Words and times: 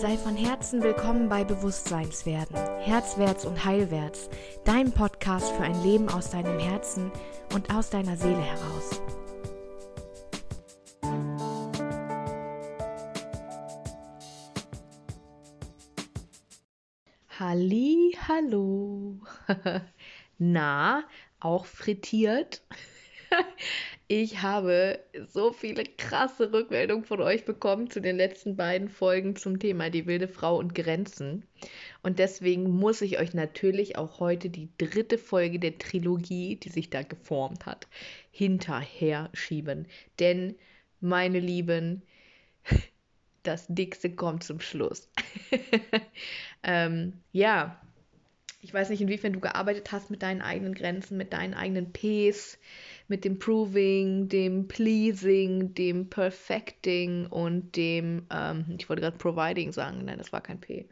Sei 0.00 0.16
von 0.16 0.36
Herzen 0.36 0.80
willkommen 0.80 1.28
bei 1.28 1.42
Bewusstseinswerden, 1.42 2.54
Herzwärts 2.78 3.44
und 3.44 3.64
Heilwärts, 3.64 4.30
dein 4.64 4.92
Podcast 4.92 5.50
für 5.50 5.64
ein 5.64 5.82
Leben 5.82 6.08
aus 6.08 6.30
deinem 6.30 6.60
Herzen 6.60 7.10
und 7.52 7.74
aus 7.74 7.90
deiner 7.90 8.16
Seele 8.16 8.40
heraus. 8.40 9.02
Halli, 17.40 18.16
hallo. 18.28 19.18
Na, 20.38 21.02
auch 21.40 21.66
frittiert? 21.66 22.62
Ich 24.10 24.40
habe 24.40 25.00
so 25.28 25.52
viele 25.52 25.84
krasse 25.84 26.50
Rückmeldungen 26.50 27.04
von 27.04 27.20
euch 27.20 27.44
bekommen 27.44 27.90
zu 27.90 28.00
den 28.00 28.16
letzten 28.16 28.56
beiden 28.56 28.88
Folgen 28.88 29.36
zum 29.36 29.58
Thema 29.58 29.90
die 29.90 30.06
wilde 30.06 30.28
Frau 30.28 30.56
und 30.56 30.74
Grenzen. 30.74 31.44
Und 32.02 32.18
deswegen 32.18 32.70
muss 32.70 33.02
ich 33.02 33.18
euch 33.18 33.34
natürlich 33.34 33.98
auch 33.98 34.18
heute 34.18 34.48
die 34.48 34.70
dritte 34.78 35.18
Folge 35.18 35.58
der 35.58 35.76
Trilogie, 35.76 36.56
die 36.56 36.70
sich 36.70 36.88
da 36.88 37.02
geformt 37.02 37.66
hat, 37.66 37.86
hinterher 38.30 39.28
schieben. 39.34 39.86
Denn, 40.20 40.54
meine 41.00 41.38
Lieben, 41.38 42.00
das 43.42 43.66
Dickste 43.68 44.08
kommt 44.08 44.42
zum 44.42 44.60
Schluss. 44.60 45.10
ähm, 46.62 47.12
ja, 47.32 47.78
ich 48.60 48.74
weiß 48.74 48.88
nicht, 48.88 49.00
inwiefern 49.00 49.34
du 49.34 49.40
gearbeitet 49.40 49.92
hast 49.92 50.10
mit 50.10 50.22
deinen 50.22 50.42
eigenen 50.42 50.74
Grenzen, 50.74 51.16
mit 51.16 51.32
deinen 51.32 51.54
eigenen 51.54 51.92
Ps, 51.92 52.58
mit 53.08 53.24
dem 53.24 53.38
Proving, 53.38 54.28
dem 54.28 54.68
Pleasing, 54.68 55.74
dem 55.74 56.08
Perfecting 56.10 57.26
und 57.26 57.74
dem, 57.76 58.26
ähm, 58.30 58.76
ich 58.78 58.88
wollte 58.88 59.02
gerade 59.02 59.16
Providing 59.16 59.72
sagen, 59.72 60.04
nein, 60.04 60.18
das 60.18 60.32
war 60.32 60.42
kein 60.42 60.60
P. 60.60 60.88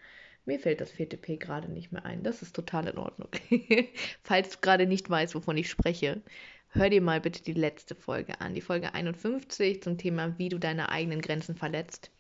Mir 0.47 0.59
fällt 0.59 0.81
das 0.81 0.91
vierte 0.91 1.17
P 1.17 1.37
gerade 1.37 1.71
nicht 1.71 1.93
mehr 1.93 2.05
ein. 2.07 2.23
Das 2.23 2.41
ist 2.41 2.55
total 2.55 2.89
in 2.89 2.99
Ordnung. 2.99 3.29
Falls 4.23 4.51
du 4.51 4.59
gerade 4.61 4.87
nicht 4.87 5.11
weißt, 5.11 5.35
wovon 5.35 5.57
ich 5.57 5.69
spreche, 5.69 6.23
hör 6.69 6.89
dir 6.89 7.03
mal 7.03 7.21
bitte 7.21 7.43
die 7.43 7.53
letzte 7.53 7.95
Folge 7.95 8.41
an, 8.41 8.55
die 8.55 8.61
Folge 8.61 8.95
51 8.95 9.83
zum 9.83 9.99
Thema, 9.99 10.39
wie 10.39 10.49
du 10.49 10.59
deine 10.59 10.89
eigenen 10.89 11.21
Grenzen 11.21 11.57
verletzt. 11.57 12.11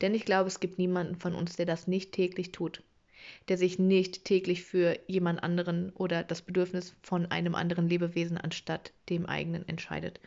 Denn 0.00 0.14
ich 0.14 0.24
glaube, 0.24 0.48
es 0.48 0.60
gibt 0.60 0.78
niemanden 0.78 1.16
von 1.16 1.34
uns, 1.34 1.56
der 1.56 1.66
das 1.66 1.86
nicht 1.86 2.12
täglich 2.12 2.52
tut 2.52 2.82
der 3.48 3.58
sich 3.58 3.78
nicht 3.78 4.24
täglich 4.24 4.62
für 4.64 4.98
jemand 5.06 5.42
anderen 5.42 5.90
oder 5.90 6.22
das 6.22 6.42
Bedürfnis 6.42 6.94
von 7.02 7.30
einem 7.30 7.54
anderen 7.54 7.88
Lebewesen 7.88 8.38
anstatt 8.38 8.92
dem 9.08 9.26
eigenen 9.26 9.66
entscheidet. 9.68 10.20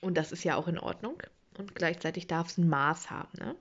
Und 0.00 0.16
das 0.16 0.32
ist 0.32 0.44
ja 0.44 0.56
auch 0.56 0.68
in 0.68 0.78
Ordnung. 0.78 1.22
Und 1.58 1.74
gleichzeitig 1.74 2.26
darf 2.26 2.48
es 2.48 2.58
ein 2.58 2.68
Maß 2.68 3.10
haben. 3.10 3.30
Ne? 3.38 3.54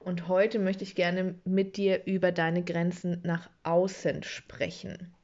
Und 0.00 0.28
heute 0.28 0.58
möchte 0.58 0.84
ich 0.84 0.94
gerne 0.94 1.34
mit 1.44 1.76
dir 1.76 2.04
über 2.06 2.32
deine 2.32 2.62
Grenzen 2.62 3.20
nach 3.24 3.48
außen 3.62 4.22
sprechen. 4.22 5.14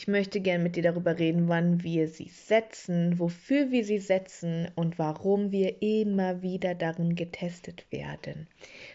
Ich 0.00 0.08
möchte 0.08 0.40
gerne 0.40 0.64
mit 0.64 0.76
dir 0.76 0.82
darüber 0.82 1.18
reden, 1.18 1.48
wann 1.48 1.82
wir 1.82 2.08
sie 2.08 2.30
setzen, 2.30 3.18
wofür 3.18 3.70
wir 3.70 3.84
sie 3.84 3.98
setzen 3.98 4.70
und 4.74 4.98
warum 4.98 5.52
wir 5.52 5.82
immer 5.82 6.40
wieder 6.40 6.74
darin 6.74 7.16
getestet 7.16 7.84
werden. 7.92 8.48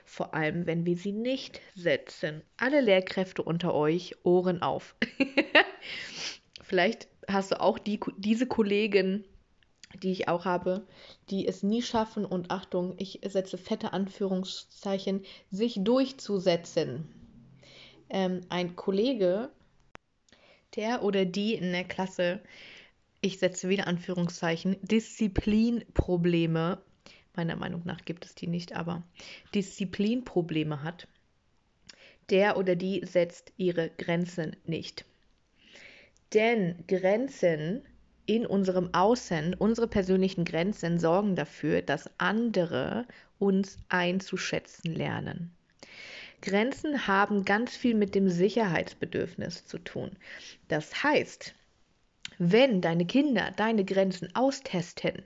Vor 0.04 0.34
allem, 0.34 0.66
wenn 0.66 0.84
wir 0.88 0.98
sie 0.98 1.12
nicht 1.12 1.62
setzen. 1.76 2.42
Alle 2.58 2.82
Lehrkräfte 2.82 3.44
unter 3.44 3.76
euch, 3.76 4.16
Ohren 4.24 4.64
auf. 4.64 4.96
Vielleicht 6.64 7.08
hast 7.28 7.52
du 7.52 7.62
auch 7.62 7.78
die, 7.78 8.00
diese 8.18 8.48
Kollegen, 8.48 9.26
die 10.02 10.12
ich 10.12 10.28
auch 10.28 10.46
habe, 10.46 10.88
die 11.30 11.48
es 11.48 11.62
nie 11.62 11.84
schaffen 11.84 12.26
und 12.26 12.50
Achtung, 12.50 12.96
ich 12.98 13.22
setze 13.24 13.60
fette 13.60 13.94
Anführungszeichen, 13.94 15.24
sich 15.52 15.78
durchzusetzen. 15.84 17.08
Ähm, 18.10 18.42
ein 18.50 18.76
Kollege 18.76 19.52
der 20.76 21.04
oder 21.04 21.26
die 21.26 21.54
in 21.54 21.72
der 21.72 21.84
Klasse, 21.84 22.42
ich 23.22 23.40
setze 23.40 23.70
wieder 23.70 23.88
Anführungszeichen, 23.88 24.78
Disziplinprobleme, 24.82 26.80
meiner 27.36 27.56
Meinung 27.56 27.82
nach 27.86 28.06
gibt 28.06 28.26
es 28.26 28.36
die 28.36 28.48
nicht, 28.48 28.76
aber 28.76 29.04
Disziplinprobleme 29.54 30.84
hat, 30.84 31.08
der 32.30 32.58
oder 32.58 32.76
die 32.76 33.06
setzt 33.06 33.54
ihre 33.58 33.90
Grenzen 33.90 34.56
nicht. 34.66 35.06
Denn 36.34 36.84
Grenzen 36.88 37.84
in 38.26 38.46
unserem 38.46 38.94
Außen, 38.94 39.54
unsere 39.54 39.88
persönlichen 39.88 40.46
Grenzen 40.46 41.00
sorgen 41.00 41.36
dafür, 41.36 41.82
dass 41.82 42.10
andere 42.18 43.06
uns 43.38 43.78
einzuschätzen 43.90 44.94
lernen. 44.94 45.55
Grenzen 46.46 47.08
haben 47.08 47.44
ganz 47.44 47.76
viel 47.76 47.96
mit 47.96 48.14
dem 48.14 48.30
Sicherheitsbedürfnis 48.30 49.66
zu 49.66 49.80
tun. 49.80 50.12
Das 50.68 51.04
heißt, 51.04 51.56
wenn 52.38 52.82
deine 52.82 53.08
Kinder 53.08 53.52
deine 53.58 53.84
Grenzen 53.84 54.34
austesten, 54.36 55.24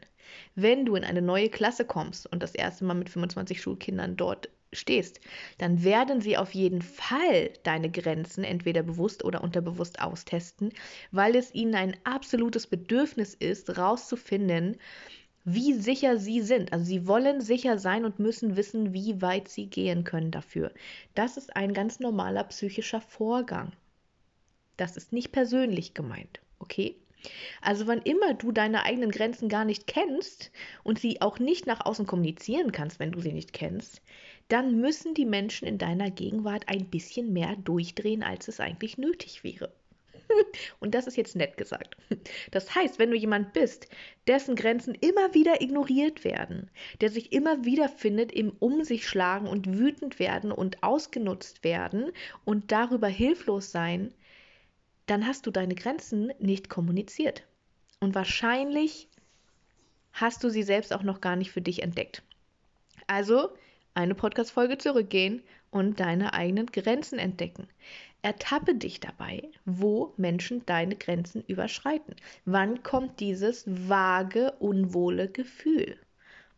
wenn 0.55 0.85
du 0.85 0.95
in 0.95 1.03
eine 1.03 1.21
neue 1.21 1.49
Klasse 1.49 1.83
kommst 1.83 2.25
und 2.31 2.41
das 2.41 2.55
erste 2.55 2.85
Mal 2.85 2.93
mit 2.93 3.09
25 3.09 3.61
Schulkindern 3.61 4.15
dort 4.15 4.49
stehst, 4.71 5.19
dann 5.57 5.83
werden 5.83 6.21
sie 6.21 6.37
auf 6.37 6.53
jeden 6.53 6.81
Fall 6.81 7.51
deine 7.63 7.89
Grenzen 7.89 8.45
entweder 8.45 8.83
bewusst 8.83 9.25
oder 9.25 9.43
unterbewusst 9.43 9.99
austesten, 9.99 10.71
weil 11.11 11.35
es 11.35 11.53
ihnen 11.53 11.75
ein 11.75 11.97
absolutes 12.05 12.67
Bedürfnis 12.67 13.33
ist, 13.33 13.77
rauszufinden, 13.77 14.77
wie 15.53 15.73
sicher 15.73 16.17
sie 16.17 16.41
sind. 16.41 16.73
Also 16.73 16.85
sie 16.85 17.07
wollen 17.07 17.41
sicher 17.41 17.77
sein 17.77 18.05
und 18.05 18.19
müssen 18.19 18.55
wissen, 18.55 18.93
wie 18.93 19.21
weit 19.21 19.47
sie 19.47 19.67
gehen 19.67 20.03
können 20.03 20.31
dafür. 20.31 20.71
Das 21.15 21.37
ist 21.37 21.55
ein 21.55 21.73
ganz 21.73 21.99
normaler 21.99 22.43
psychischer 22.45 23.01
Vorgang. 23.01 23.71
Das 24.77 24.97
ist 24.97 25.11
nicht 25.11 25.31
persönlich 25.31 25.93
gemeint, 25.93 26.39
okay? 26.59 26.95
Also 27.61 27.87
wann 27.87 28.01
immer 28.01 28.33
du 28.33 28.51
deine 28.51 28.83
eigenen 28.83 29.11
Grenzen 29.11 29.49
gar 29.49 29.65
nicht 29.65 29.87
kennst 29.87 30.51
und 30.83 30.99
sie 30.99 31.21
auch 31.21 31.39
nicht 31.39 31.67
nach 31.67 31.85
außen 31.85 32.05
kommunizieren 32.05 32.71
kannst, 32.71 32.99
wenn 32.99 33.11
du 33.11 33.19
sie 33.19 33.33
nicht 33.33 33.51
kennst, 33.51 34.01
dann 34.47 34.79
müssen 34.79 35.13
die 35.13 35.25
Menschen 35.25 35.67
in 35.67 35.77
deiner 35.77 36.11
Gegenwart 36.11 36.63
ein 36.67 36.85
bisschen 36.85 37.33
mehr 37.33 37.55
durchdrehen, 37.57 38.23
als 38.23 38.47
es 38.47 38.59
eigentlich 38.59 38.97
nötig 38.97 39.43
wäre. 39.43 39.71
Und 40.79 40.95
das 40.95 41.07
ist 41.07 41.17
jetzt 41.17 41.35
nett 41.35 41.57
gesagt. 41.57 41.97
Das 42.51 42.73
heißt, 42.75 42.99
wenn 42.99 43.11
du 43.11 43.17
jemand 43.17 43.53
bist, 43.53 43.87
dessen 44.27 44.55
Grenzen 44.55 44.95
immer 44.95 45.33
wieder 45.33 45.61
ignoriert 45.61 46.23
werden, 46.23 46.69
der 47.01 47.09
sich 47.09 47.31
immer 47.31 47.65
wieder 47.65 47.89
findet 47.89 48.31
im 48.31 48.51
Um 48.59 48.83
sich 48.83 49.07
schlagen 49.07 49.47
und 49.47 49.77
wütend 49.77 50.19
werden 50.19 50.51
und 50.51 50.83
ausgenutzt 50.83 51.63
werden 51.63 52.11
und 52.45 52.71
darüber 52.71 53.07
hilflos 53.07 53.71
sein, 53.71 54.13
dann 55.05 55.25
hast 55.25 55.47
du 55.47 55.51
deine 55.51 55.75
Grenzen 55.75 56.31
nicht 56.39 56.69
kommuniziert. 56.69 57.43
Und 57.99 58.15
wahrscheinlich 58.15 59.07
hast 60.13 60.43
du 60.43 60.49
sie 60.49 60.63
selbst 60.63 60.93
auch 60.93 61.03
noch 61.03 61.21
gar 61.21 61.35
nicht 61.35 61.51
für 61.51 61.61
dich 61.61 61.81
entdeckt. 61.81 62.23
Also 63.07 63.49
eine 63.93 64.15
Podcast-Folge 64.15 64.77
zurückgehen 64.77 65.41
und 65.71 65.99
deine 65.99 66.33
eigenen 66.33 66.67
Grenzen 66.67 67.19
entdecken. 67.19 67.67
Ertappe 68.21 68.75
dich 68.75 68.99
dabei, 68.99 69.49
wo 69.65 70.13
Menschen 70.17 70.65
deine 70.65 70.95
Grenzen 70.95 71.41
überschreiten. 71.47 72.15
Wann 72.45 72.83
kommt 72.83 73.19
dieses 73.21 73.63
vage, 73.65 74.51
unwohle 74.59 75.29
Gefühl? 75.29 75.97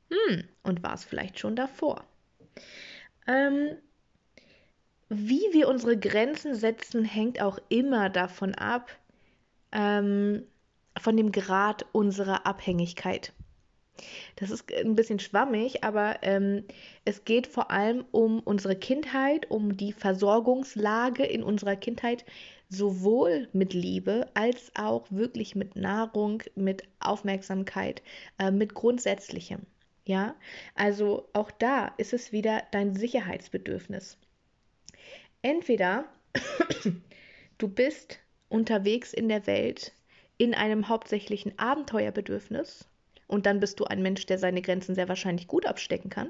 Hm, 0.10 0.44
und 0.64 0.82
war 0.82 0.96
es 0.96 1.04
vielleicht 1.04 1.40
schon 1.40 1.56
davor? 1.56 2.04
Ähm, 3.28 3.78
wie 5.10 5.44
wir 5.52 5.68
unsere 5.68 5.98
Grenzen 5.98 6.56
setzen, 6.56 7.06
hängt 7.06 7.42
auch 7.42 7.60
immer 7.70 8.10
davon 8.10 8.56
ab, 8.56 8.90
ähm, 9.72 10.48
von 11.00 11.16
dem 11.16 11.32
Grad 11.32 11.86
unserer 11.92 12.46
Abhängigkeit. 12.46 13.34
Das 14.36 14.50
ist 14.50 14.74
ein 14.74 14.96
bisschen 14.96 15.20
schwammig, 15.20 15.84
aber 15.84 16.18
ähm, 16.24 16.64
es 17.06 17.26
geht 17.26 17.48
vor 17.48 17.72
allem 17.72 18.06
um 18.12 18.40
unsere 18.40 18.76
Kindheit, 18.76 19.50
um 19.52 19.78
die 19.78 19.94
Versorgungslage 19.94 21.24
in 21.24 21.44
unserer 21.44 21.76
Kindheit, 21.76 22.26
sowohl 22.70 23.50
mit 23.54 23.74
Liebe 23.74 24.28
als 24.34 24.72
auch 24.76 25.06
wirklich 25.12 25.56
mit 25.56 25.76
Nahrung, 25.76 26.42
mit 26.56 26.84
Aufmerksamkeit, 27.00 28.02
äh, 28.40 28.50
mit 28.50 28.74
Grundsätzlichem. 28.74 29.62
Ja, 30.06 30.36
also 30.74 31.30
auch 31.34 31.52
da 31.52 31.94
ist 31.98 32.14
es 32.14 32.32
wieder 32.32 32.64
dein 32.72 32.96
Sicherheitsbedürfnis. 32.96 34.18
Entweder 35.42 36.06
du 37.58 37.68
bist 37.68 38.20
unterwegs 38.50 39.14
in 39.14 39.30
der 39.30 39.46
Welt 39.48 39.94
in 40.38 40.56
einem 40.56 40.88
hauptsächlichen 40.88 41.60
Abenteuerbedürfnis 41.60 42.88
und 43.31 43.45
dann 43.45 43.60
bist 43.60 43.80
du 43.80 43.86
ein 43.86 44.01
Mensch, 44.01 44.25
der 44.25 44.38
seine 44.38 44.62
Grenzen 44.62 44.94
sehr 44.94 45.10
wahrscheinlich 45.10 45.48
gut 45.48 45.66
abstecken 45.66 46.10
kann. 46.10 46.30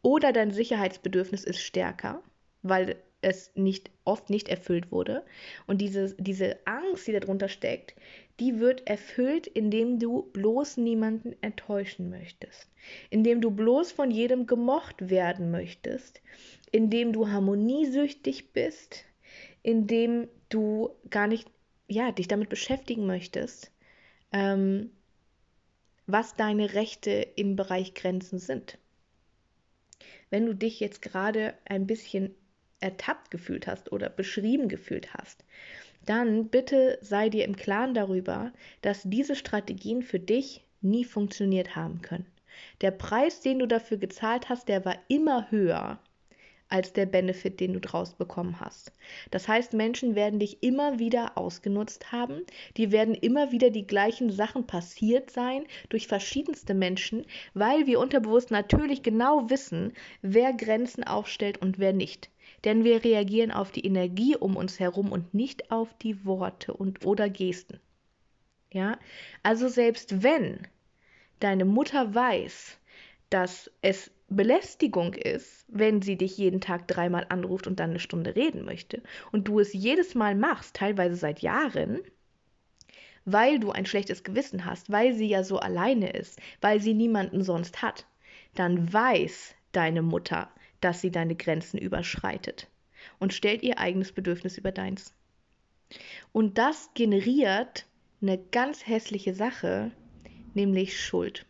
Oder 0.00 0.32
dein 0.32 0.50
Sicherheitsbedürfnis 0.50 1.44
ist 1.44 1.60
stärker, 1.60 2.22
weil 2.62 2.96
es 3.20 3.52
nicht 3.54 3.90
oft 4.04 4.30
nicht 4.30 4.48
erfüllt 4.48 4.90
wurde. 4.90 5.24
Und 5.66 5.80
diese, 5.80 6.14
diese 6.18 6.58
Angst, 6.66 7.06
die 7.06 7.12
darunter 7.12 7.48
steckt, 7.48 7.94
die 8.40 8.58
wird 8.58 8.88
erfüllt, 8.88 9.46
indem 9.46 9.98
du 9.98 10.22
bloß 10.32 10.78
niemanden 10.78 11.36
enttäuschen 11.42 12.10
möchtest, 12.10 12.68
indem 13.10 13.40
du 13.40 13.50
bloß 13.50 13.92
von 13.92 14.10
jedem 14.10 14.46
gemocht 14.46 15.10
werden 15.10 15.50
möchtest, 15.50 16.20
indem 16.72 17.12
du 17.12 17.28
harmoniesüchtig 17.28 18.52
bist, 18.52 19.04
indem 19.62 20.28
du 20.48 20.90
gar 21.10 21.28
nicht, 21.28 21.48
ja, 21.88 22.10
dich 22.10 22.26
damit 22.26 22.48
beschäftigen 22.48 23.06
möchtest, 23.06 23.70
ähm, 24.32 24.90
was 26.06 26.34
deine 26.34 26.74
Rechte 26.74 27.10
im 27.10 27.56
Bereich 27.56 27.94
Grenzen 27.94 28.38
sind. 28.38 28.78
Wenn 30.30 30.46
du 30.46 30.54
dich 30.54 30.80
jetzt 30.80 31.02
gerade 31.02 31.54
ein 31.64 31.86
bisschen 31.86 32.34
ertappt 32.80 33.30
gefühlt 33.30 33.66
hast 33.66 33.92
oder 33.92 34.08
beschrieben 34.08 34.68
gefühlt 34.68 35.14
hast, 35.14 35.44
dann 36.04 36.48
bitte 36.48 36.98
sei 37.00 37.28
dir 37.28 37.44
im 37.44 37.56
Klaren 37.56 37.94
darüber, 37.94 38.52
dass 38.80 39.02
diese 39.04 39.36
Strategien 39.36 40.02
für 40.02 40.18
dich 40.18 40.64
nie 40.80 41.04
funktioniert 41.04 41.76
haben 41.76 42.02
können. 42.02 42.26
Der 42.80 42.90
Preis, 42.90 43.40
den 43.40 43.60
du 43.60 43.66
dafür 43.66 43.98
gezahlt 43.98 44.48
hast, 44.48 44.68
der 44.68 44.84
war 44.84 44.96
immer 45.08 45.50
höher 45.50 46.00
als 46.72 46.94
der 46.94 47.04
Benefit, 47.04 47.60
den 47.60 47.74
du 47.74 47.80
draus 47.80 48.14
bekommen 48.14 48.58
hast. 48.58 48.92
Das 49.30 49.46
heißt, 49.46 49.74
Menschen 49.74 50.14
werden 50.14 50.40
dich 50.40 50.62
immer 50.62 50.98
wieder 50.98 51.36
ausgenutzt 51.36 52.12
haben, 52.12 52.46
die 52.78 52.90
werden 52.90 53.14
immer 53.14 53.52
wieder 53.52 53.68
die 53.68 53.86
gleichen 53.86 54.30
Sachen 54.30 54.66
passiert 54.66 55.30
sein 55.30 55.66
durch 55.90 56.06
verschiedenste 56.06 56.72
Menschen, 56.72 57.26
weil 57.52 57.86
wir 57.86 58.00
unterbewusst 58.00 58.50
natürlich 58.50 59.02
genau 59.02 59.50
wissen, 59.50 59.92
wer 60.22 60.54
Grenzen 60.54 61.04
aufstellt 61.04 61.58
und 61.58 61.78
wer 61.78 61.92
nicht. 61.92 62.30
Denn 62.64 62.84
wir 62.84 63.04
reagieren 63.04 63.50
auf 63.50 63.70
die 63.70 63.84
Energie 63.84 64.36
um 64.36 64.56
uns 64.56 64.80
herum 64.80 65.12
und 65.12 65.34
nicht 65.34 65.70
auf 65.70 65.92
die 65.98 66.24
Worte 66.24 66.72
und 66.72 67.04
oder 67.04 67.28
Gesten. 67.28 67.80
Ja? 68.72 68.98
Also 69.42 69.68
selbst 69.68 70.22
wenn 70.22 70.66
deine 71.38 71.66
Mutter 71.66 72.14
weiß, 72.14 72.78
dass 73.28 73.70
es 73.82 74.10
Belästigung 74.32 75.14
ist, 75.14 75.64
wenn 75.68 76.02
sie 76.02 76.16
dich 76.16 76.36
jeden 76.36 76.60
Tag 76.60 76.88
dreimal 76.88 77.26
anruft 77.28 77.66
und 77.66 77.80
dann 77.80 77.90
eine 77.90 78.00
Stunde 78.00 78.36
reden 78.36 78.64
möchte 78.64 79.02
und 79.30 79.48
du 79.48 79.60
es 79.60 79.72
jedes 79.72 80.14
Mal 80.14 80.34
machst, 80.34 80.76
teilweise 80.76 81.16
seit 81.16 81.40
Jahren, 81.40 82.00
weil 83.24 83.60
du 83.60 83.70
ein 83.70 83.86
schlechtes 83.86 84.24
Gewissen 84.24 84.64
hast, 84.64 84.90
weil 84.90 85.14
sie 85.14 85.28
ja 85.28 85.44
so 85.44 85.58
alleine 85.58 86.10
ist, 86.10 86.40
weil 86.60 86.80
sie 86.80 86.94
niemanden 86.94 87.42
sonst 87.42 87.82
hat, 87.82 88.06
dann 88.54 88.92
weiß 88.92 89.54
deine 89.72 90.02
Mutter, 90.02 90.50
dass 90.80 91.00
sie 91.00 91.10
deine 91.10 91.36
Grenzen 91.36 91.78
überschreitet 91.78 92.68
und 93.18 93.32
stellt 93.32 93.62
ihr 93.62 93.78
eigenes 93.78 94.12
Bedürfnis 94.12 94.58
über 94.58 94.72
deins. 94.72 95.14
Und 96.32 96.58
das 96.58 96.90
generiert 96.94 97.86
eine 98.20 98.38
ganz 98.38 98.86
hässliche 98.86 99.34
Sache, 99.34 99.90
nämlich 100.54 101.00
Schuld. 101.00 101.46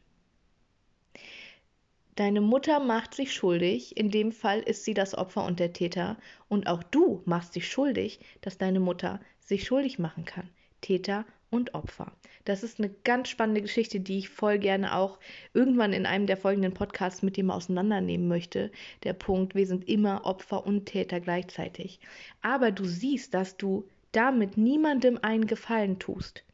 Deine 2.14 2.43
Mutter 2.43 2.79
macht 2.79 3.14
sich 3.14 3.32
schuldig, 3.32 3.97
in 3.97 4.11
dem 4.11 4.32
Fall 4.32 4.61
ist 4.61 4.85
sie 4.85 4.93
das 4.93 5.14
Opfer 5.14 5.47
und 5.47 5.59
der 5.59 5.73
Täter, 5.73 6.19
und 6.49 6.67
auch 6.67 6.82
du 6.82 7.23
machst 7.25 7.55
dich 7.56 7.67
schuldig, 7.67 8.20
dass 8.43 8.59
deine 8.59 8.81
Mutter 8.81 9.19
sich 9.41 9.64
schuldig 9.64 9.99
machen 9.99 10.26
kann. 10.26 10.50
Täter 10.82 11.25
und 11.49 11.75
Opfer. 11.75 12.12
Das 12.44 12.62
ist 12.62 12.79
eine 12.79 12.91
ganz 13.05 13.31
spannende 13.31 13.62
Geschichte, 13.62 14.00
die 14.00 14.19
ich 14.19 14.29
voll 14.29 14.59
gerne 14.59 14.94
auch 14.94 15.19
irgendwann 15.55 15.94
in 15.94 16.05
einem 16.05 16.26
der 16.26 16.37
folgenden 16.37 16.75
Podcasts 16.75 17.23
mit 17.23 17.38
dem 17.38 17.50
auseinandernehmen 17.50 18.29
möchte. 18.29 18.70
Der 19.05 19.15
Punkt, 19.15 19.55
wir 19.55 19.67
sind 19.67 19.88
immer 19.88 20.26
Opfer 20.26 20.67
und 20.67 20.87
Täter 20.87 21.20
gleichzeitig. 21.20 21.99
Aber 22.43 22.73
du 22.73 22.85
siehst, 22.85 23.32
dass 23.32 23.56
du 23.56 23.88
damit 24.11 24.58
niemandem 24.58 25.19
einen 25.23 25.47
Gefallen 25.47 25.99
tust. 25.99 26.44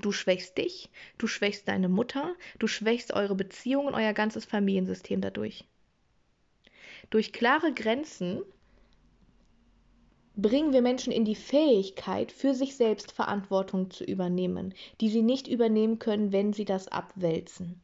Du 0.00 0.12
schwächst 0.12 0.58
dich, 0.58 0.90
du 1.18 1.26
schwächst 1.26 1.66
deine 1.66 1.88
Mutter, 1.88 2.34
du 2.58 2.68
schwächst 2.68 3.12
eure 3.12 3.34
Beziehung 3.34 3.86
und 3.86 3.94
euer 3.94 4.12
ganzes 4.12 4.44
Familiensystem 4.44 5.20
dadurch. 5.20 5.64
Durch 7.10 7.32
klare 7.32 7.72
Grenzen 7.72 8.42
bringen 10.36 10.72
wir 10.72 10.82
Menschen 10.82 11.12
in 11.12 11.24
die 11.24 11.34
Fähigkeit, 11.34 12.30
für 12.30 12.54
sich 12.54 12.76
selbst 12.76 13.10
Verantwortung 13.10 13.90
zu 13.90 14.04
übernehmen, 14.04 14.72
die 15.00 15.08
sie 15.08 15.22
nicht 15.22 15.48
übernehmen 15.48 15.98
können, 15.98 16.30
wenn 16.30 16.52
sie 16.52 16.64
das 16.64 16.86
abwälzen. 16.86 17.80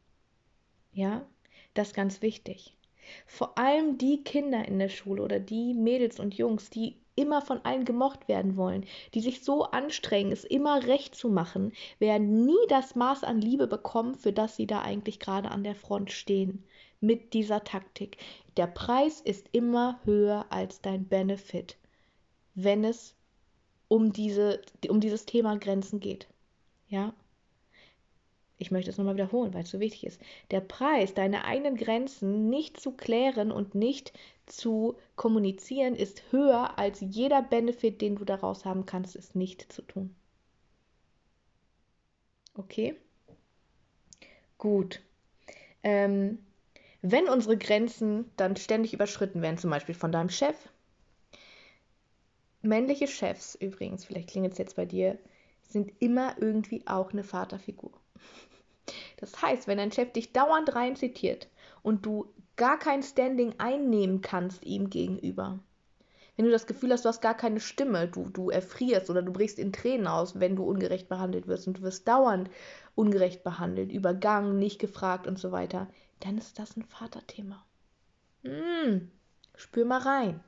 Ja, 0.93 1.27
das 1.73 1.89
ist 1.89 1.95
ganz 1.95 2.21
wichtig. 2.21 2.77
Vor 3.27 3.57
allem 3.57 3.97
die 3.97 4.23
Kinder 4.23 4.65
in 4.65 4.79
der 4.79 4.87
Schule 4.89 5.21
oder 5.21 5.39
die 5.39 5.73
Mädels 5.73 6.19
und 6.19 6.35
Jungs, 6.35 6.69
die 6.69 6.97
immer 7.15 7.41
von 7.41 7.63
allen 7.63 7.85
gemocht 7.85 8.27
werden 8.27 8.57
wollen, 8.57 8.85
die 9.13 9.21
sich 9.21 9.43
so 9.43 9.63
anstrengen, 9.63 10.31
es 10.31 10.43
immer 10.43 10.85
recht 10.85 11.15
zu 11.15 11.29
machen, 11.29 11.71
werden 11.99 12.45
nie 12.45 12.67
das 12.69 12.95
Maß 12.95 13.23
an 13.23 13.41
Liebe 13.41 13.67
bekommen, 13.67 14.15
für 14.15 14.33
das 14.33 14.55
sie 14.55 14.67
da 14.67 14.81
eigentlich 14.81 15.19
gerade 15.19 15.49
an 15.49 15.63
der 15.63 15.75
Front 15.75 16.11
stehen. 16.11 16.63
Mit 17.01 17.33
dieser 17.33 17.63
Taktik. 17.63 18.17
Der 18.57 18.67
Preis 18.67 19.21
ist 19.21 19.47
immer 19.51 19.99
höher 20.05 20.45
als 20.49 20.81
dein 20.81 21.05
Benefit, 21.07 21.77
wenn 22.55 22.83
es 22.83 23.15
um, 23.87 24.11
diese, 24.13 24.61
um 24.89 24.99
dieses 25.01 25.25
Thema 25.25 25.57
Grenzen 25.57 25.99
geht. 25.99 26.27
Ja? 26.87 27.13
Ich 28.57 28.71
möchte 28.71 28.89
es 28.89 28.97
nochmal 28.97 29.15
wiederholen, 29.15 29.53
weil 29.53 29.63
es 29.63 29.71
so 29.71 29.79
wichtig 29.79 30.05
ist, 30.05 30.21
der 30.51 30.61
Preis, 30.61 31.13
deine 31.13 31.45
eigenen 31.45 31.75
Grenzen 31.75 32.49
nicht 32.49 32.79
zu 32.79 32.91
klären 32.91 33.51
und 33.51 33.75
nicht 33.75 34.13
zu 34.45 34.95
kommunizieren, 35.15 35.95
ist 35.95 36.23
höher 36.31 36.77
als 36.77 37.01
jeder 37.01 37.41
Benefit, 37.41 38.01
den 38.01 38.15
du 38.15 38.25
daraus 38.25 38.63
haben 38.65 38.85
kannst, 38.85 39.15
es 39.15 39.35
nicht 39.35 39.71
zu 39.71 39.81
tun. 39.81 40.15
Okay? 42.53 42.95
Gut. 44.57 45.01
Ähm, 45.83 46.39
wenn 47.01 47.27
unsere 47.27 47.57
Grenzen 47.57 48.31
dann 48.37 48.55
ständig 48.55 48.93
überschritten 48.93 49.41
werden, 49.41 49.57
zum 49.57 49.69
Beispiel 49.69 49.95
von 49.95 50.11
deinem 50.11 50.29
Chef, 50.29 50.55
männliche 52.61 53.07
Chefs 53.07 53.55
übrigens, 53.55 54.05
vielleicht 54.05 54.29
klingelt 54.29 54.53
es 54.53 54.59
jetzt 54.59 54.75
bei 54.75 54.85
dir, 54.85 55.19
sind 55.67 55.91
immer 55.99 56.35
irgendwie 56.39 56.87
auch 56.87 57.11
eine 57.11 57.23
Vaterfigur. 57.23 57.91
Das 59.17 59.41
heißt, 59.41 59.67
wenn 59.67 59.77
dein 59.77 59.91
Chef 59.91 60.11
dich 60.11 60.33
dauernd 60.33 60.75
rein 60.75 60.95
zitiert 60.95 61.47
und 61.81 62.05
du 62.05 62.27
gar 62.55 62.77
kein 62.77 63.03
Standing 63.03 63.55
einnehmen 63.57 64.21
kannst 64.21 64.63
ihm 64.65 64.89
gegenüber, 64.89 65.59
wenn 66.35 66.45
du 66.45 66.51
das 66.51 66.67
Gefühl 66.67 66.91
hast, 66.91 67.05
du 67.05 67.09
hast 67.09 67.21
gar 67.21 67.35
keine 67.35 67.61
Stimme, 67.61 68.07
du, 68.07 68.29
du 68.29 68.49
erfrierst 68.49 69.09
oder 69.09 69.21
du 69.21 69.31
brichst 69.31 69.57
in 69.57 69.71
Tränen 69.71 70.07
aus, 70.07 70.39
wenn 70.39 70.55
du 70.55 70.63
ungerecht 70.63 71.07
behandelt 71.07 71.47
wirst 71.47 71.67
und 71.67 71.77
du 71.77 71.81
wirst 71.81 72.07
dauernd 72.07 72.49
ungerecht 72.93 73.43
behandelt, 73.43 73.91
übergangen, 73.91 74.59
nicht 74.59 74.79
gefragt 74.79 75.27
und 75.27 75.39
so 75.39 75.51
weiter, 75.51 75.87
dann 76.19 76.37
ist 76.37 76.59
das 76.59 76.75
ein 76.75 76.83
Vaterthema. 76.83 77.65
Hm, 78.43 79.11
spür 79.55 79.85
mal 79.85 80.01
rein. 80.01 80.43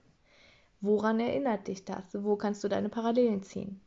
Woran 0.81 1.19
erinnert 1.19 1.67
dich 1.67 1.85
das? 1.85 2.03
Wo 2.13 2.35
kannst 2.35 2.63
du 2.63 2.67
deine 2.67 2.89
Parallelen 2.89 3.43
ziehen? 3.43 3.81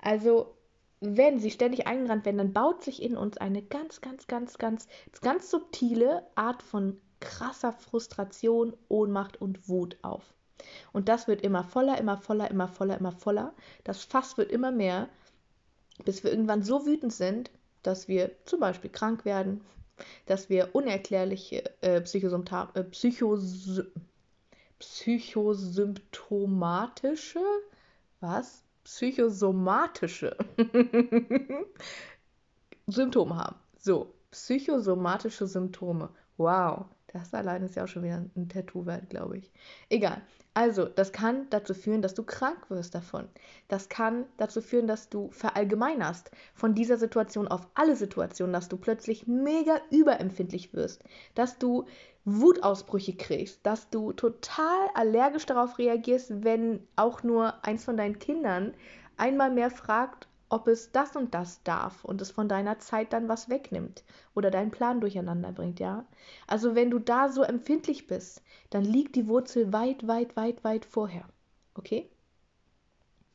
Also 0.00 0.57
wenn 1.00 1.38
sie 1.38 1.50
ständig 1.50 1.86
eingerannt 1.86 2.24
werden, 2.24 2.38
dann 2.38 2.52
baut 2.52 2.82
sich 2.82 3.02
in 3.02 3.16
uns 3.16 3.36
eine 3.36 3.62
ganz, 3.62 4.00
ganz, 4.00 4.26
ganz, 4.26 4.58
ganz, 4.58 4.88
ganz 5.20 5.50
subtile 5.50 6.26
Art 6.34 6.62
von 6.62 7.00
krasser 7.20 7.72
Frustration, 7.72 8.76
Ohnmacht 8.88 9.40
und 9.40 9.68
Wut 9.68 9.96
auf. 10.02 10.34
Und 10.92 11.08
das 11.08 11.28
wird 11.28 11.42
immer 11.42 11.64
voller, 11.64 11.98
immer 11.98 12.16
voller, 12.16 12.50
immer 12.50 12.68
voller, 12.68 12.98
immer 12.98 13.12
voller. 13.12 13.54
Das 13.84 14.04
Fass 14.04 14.36
wird 14.36 14.50
immer 14.50 14.72
mehr, 14.72 15.08
bis 16.04 16.24
wir 16.24 16.30
irgendwann 16.30 16.62
so 16.62 16.86
wütend 16.86 17.12
sind, 17.12 17.50
dass 17.82 18.08
wir 18.08 18.32
zum 18.44 18.60
Beispiel 18.60 18.90
krank 18.90 19.24
werden, 19.24 19.62
dass 20.26 20.48
wir 20.48 20.74
unerklärliche 20.74 21.64
äh, 21.80 22.00
Psychosymptom 22.00 22.68
äh, 22.74 22.84
Psychos 22.84 23.82
psychosymptomatische, 24.78 27.40
was? 28.20 28.62
Psychosomatische 28.88 30.34
Symptome 32.86 33.36
haben. 33.36 33.56
So, 33.76 34.14
psychosomatische 34.30 35.46
Symptome. 35.46 36.08
Wow, 36.38 36.86
das 37.08 37.34
allein 37.34 37.62
ist 37.62 37.76
ja 37.76 37.84
auch 37.84 37.88
schon 37.88 38.02
wieder 38.02 38.24
ein 38.34 38.48
Tattoo 38.48 38.86
wert, 38.86 39.10
glaube 39.10 39.36
ich. 39.36 39.52
Egal. 39.90 40.22
Also, 40.54 40.86
das 40.86 41.12
kann 41.12 41.48
dazu 41.50 41.74
führen, 41.74 42.00
dass 42.00 42.14
du 42.14 42.22
krank 42.22 42.70
wirst 42.70 42.94
davon. 42.94 43.28
Das 43.68 43.90
kann 43.90 44.24
dazu 44.38 44.62
führen, 44.62 44.86
dass 44.86 45.10
du 45.10 45.30
verallgemeinerst 45.32 46.30
von 46.54 46.74
dieser 46.74 46.96
Situation 46.96 47.46
auf 47.46 47.68
alle 47.74 47.94
Situationen, 47.94 48.54
dass 48.54 48.70
du 48.70 48.78
plötzlich 48.78 49.26
mega 49.26 49.82
überempfindlich 49.90 50.72
wirst, 50.72 51.04
dass 51.34 51.58
du 51.58 51.84
Wutausbrüche 52.36 53.14
kriegst, 53.16 53.64
dass 53.64 53.90
du 53.90 54.12
total 54.12 54.88
allergisch 54.94 55.46
darauf 55.46 55.78
reagierst, 55.78 56.44
wenn 56.44 56.86
auch 56.96 57.22
nur 57.22 57.64
eins 57.64 57.84
von 57.84 57.96
deinen 57.96 58.18
Kindern 58.18 58.74
einmal 59.16 59.50
mehr 59.50 59.70
fragt, 59.70 60.28
ob 60.50 60.66
es 60.68 60.92
das 60.92 61.14
und 61.14 61.34
das 61.34 61.62
darf 61.62 62.04
und 62.04 62.22
es 62.22 62.30
von 62.30 62.48
deiner 62.48 62.78
Zeit 62.78 63.12
dann 63.12 63.28
was 63.28 63.48
wegnimmt 63.48 64.02
oder 64.34 64.50
deinen 64.50 64.70
Plan 64.70 65.00
durcheinander 65.00 65.52
bringt, 65.52 65.78
ja? 65.78 66.06
Also 66.46 66.74
wenn 66.74 66.90
du 66.90 66.98
da 66.98 67.28
so 67.28 67.42
empfindlich 67.42 68.06
bist, 68.06 68.42
dann 68.70 68.84
liegt 68.84 69.16
die 69.16 69.28
Wurzel 69.28 69.72
weit, 69.72 70.06
weit, 70.06 70.36
weit, 70.36 70.64
weit 70.64 70.84
vorher. 70.84 71.24
Okay? 71.74 72.08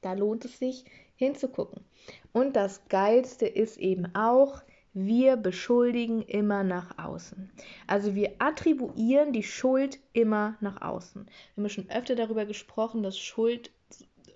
Da 0.02 0.14
lohnt 0.14 0.44
es 0.46 0.58
sich, 0.58 0.86
hinzugucken. 1.16 1.86
Und 2.34 2.56
das 2.56 2.82
Geilste 2.90 3.46
ist 3.48 3.78
eben 3.78 4.14
auch, 4.16 4.62
wir 4.94 5.38
beschuldigen 5.38 6.22
immer 6.22 6.64
nach 6.64 6.98
außen. 6.98 7.52
Also 7.88 8.14
wir 8.16 8.34
attribuieren 8.40 9.34
die 9.34 9.44
Schuld 9.44 10.00
immer 10.14 10.56
nach 10.62 10.82
außen. 10.82 11.26
Wir 11.56 11.64
haben 11.64 11.70
schon 11.70 11.90
öfter 11.90 12.16
darüber 12.16 12.46
gesprochen, 12.46 13.02
dass 13.02 13.18
Schuld, 13.18 13.72